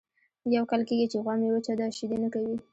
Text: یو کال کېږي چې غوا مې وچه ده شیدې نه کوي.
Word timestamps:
یو 0.55 0.63
کال 0.71 0.81
کېږي 0.87 1.05
چې 1.11 1.17
غوا 1.23 1.33
مې 1.39 1.49
وچه 1.51 1.73
ده 1.79 1.85
شیدې 1.97 2.17
نه 2.23 2.29
کوي. 2.33 2.55